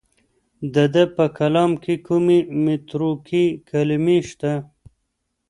[0.73, 4.53] د ده په کلام کې کومې متروکې کلمې شته؟